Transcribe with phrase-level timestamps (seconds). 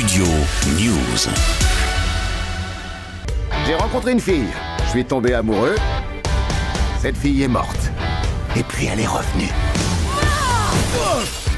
[0.00, 0.24] Studio
[0.78, 1.28] News.
[3.66, 4.46] J'ai rencontré une fille.
[4.84, 5.74] Je suis tombé amoureux.
[7.02, 7.90] Cette fille est morte.
[8.56, 9.50] Et puis elle est revenue.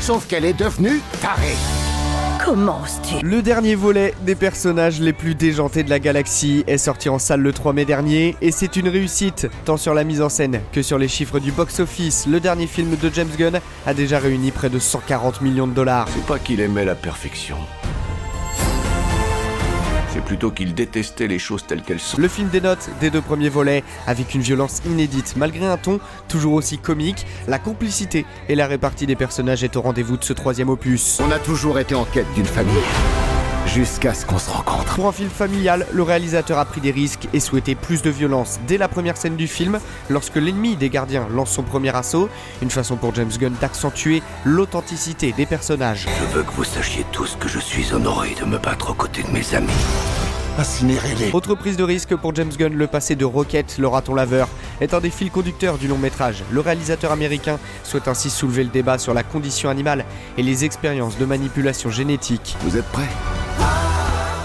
[0.01, 1.55] Sauf qu'elle est devenue tarée.
[2.45, 3.25] Comment oses-tu?
[3.25, 7.43] Le dernier volet des personnages les plus déjantés de la galaxie est sorti en salle
[7.43, 10.83] le 3 mai dernier et c'est une réussite, tant sur la mise en scène que
[10.83, 12.27] sur les chiffres du box-office.
[12.27, 16.09] Le dernier film de James Gunn a déjà réuni près de 140 millions de dollars.
[16.13, 17.59] C'est pas qu'il aimait la perfection.
[20.13, 22.19] C'est plutôt qu'il détestait les choses telles qu'elles sont.
[22.21, 25.37] Le film dénote des deux premiers volets avec une violence inédite.
[25.37, 29.81] Malgré un ton toujours aussi comique, la complicité et la répartie des personnages est au
[29.81, 31.19] rendez-vous de ce troisième opus.
[31.27, 33.22] On a toujours été en quête d'une famille.
[33.67, 34.97] Jusqu'à ce qu'on se rencontre.
[34.97, 38.59] Pour un film familial, le réalisateur a pris des risques et souhaitait plus de violence
[38.67, 39.79] dès la première scène du film,
[40.11, 42.29] lorsque l'ennemi des gardiens lance son premier assaut,
[42.61, 46.07] une façon pour James Gunn d'accentuer l'authenticité des personnages.
[46.07, 49.23] Je veux que vous sachiez tous que je suis honoré de me battre aux côtés
[49.23, 49.71] de mes amis.
[50.59, 51.31] Incinérez-les.
[51.33, 54.49] Autre prise de risque pour James Gunn, le passé de Rocket, le raton laveur,
[54.83, 56.45] est un des fils conducteurs du long métrage.
[56.51, 60.05] Le réalisateur américain souhaite ainsi soulever le débat sur la condition animale
[60.37, 62.55] et les expériences de manipulation génétique.
[62.61, 63.09] Vous êtes prêts?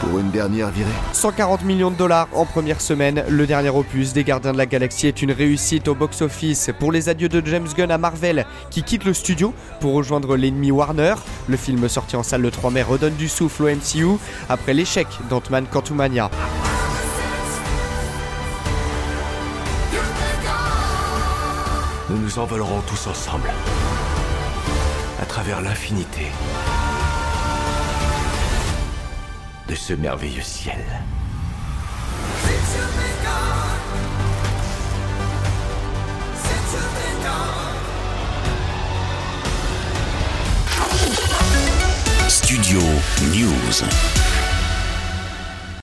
[0.02, 4.24] Pour une dernière virée 140 millions de dollars en première semaine, le dernier opus des
[4.24, 7.90] Gardiens de la Galaxie est une réussite au box-office pour les adieux de James Gunn
[7.90, 11.16] à Marvel qui quitte le studio pour rejoindre l'ennemi Warner.
[11.48, 15.08] Le film sorti en salle le 3 mai redonne du souffle au MCU après l'échec
[15.30, 16.30] d'Ant-Man Quantumania.
[22.10, 23.52] Nous nous envolerons tous ensemble.
[25.20, 26.28] À travers l'infinité.
[29.68, 30.80] De ce merveilleux ciel.
[42.30, 42.80] Studio
[43.34, 44.47] News.